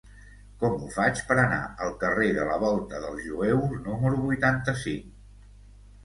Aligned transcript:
Com 0.61 0.75
ho 0.83 0.87
faig 0.93 1.19
per 1.25 1.35
anar 1.41 1.59
al 1.87 1.91
carrer 2.03 2.29
de 2.37 2.47
la 2.51 2.55
Volta 2.63 3.01
dels 3.03 3.21
Jueus 3.25 3.75
número 3.89 4.23
vuitanta-cinc? 4.23 5.29